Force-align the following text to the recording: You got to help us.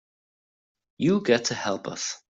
You 0.97 1.21
got 1.21 1.43
to 1.45 1.53
help 1.53 1.87
us. 1.87 2.17